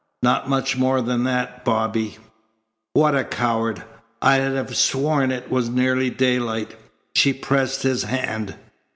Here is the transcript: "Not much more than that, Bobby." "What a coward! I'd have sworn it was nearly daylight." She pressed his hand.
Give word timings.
"Not 0.23 0.49
much 0.49 0.75
more 0.79 0.99
than 0.99 1.25
that, 1.25 1.63
Bobby." 1.63 2.17
"What 2.93 3.13
a 3.15 3.23
coward! 3.23 3.83
I'd 4.19 4.37
have 4.39 4.75
sworn 4.75 5.29
it 5.31 5.51
was 5.51 5.69
nearly 5.69 6.09
daylight." 6.09 6.75
She 7.15 7.33
pressed 7.33 7.83
his 7.83 8.01
hand. 8.05 8.55